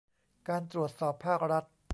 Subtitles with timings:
[0.49, 1.63] การตรวจสอบภาครัฐ